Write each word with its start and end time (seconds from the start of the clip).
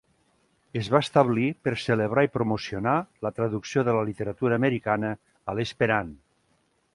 Es 0.79 0.87
va 0.93 1.01
establir 1.05 1.43
per 1.67 1.73
celebrar 1.83 2.23
i 2.27 2.31
promocionar 2.37 2.95
la 3.27 3.33
traducció 3.41 3.85
de 3.91 3.95
la 3.99 4.07
literatura 4.09 4.59
americana 4.63 5.13
a 5.53 5.57
l"esperant. 5.59 6.11